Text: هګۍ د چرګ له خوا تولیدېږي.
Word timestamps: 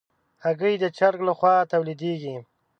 هګۍ 0.43 0.75
د 0.79 0.85
چرګ 0.97 1.19
له 1.27 1.33
خوا 1.39 1.55
تولیدېږي. 1.71 2.35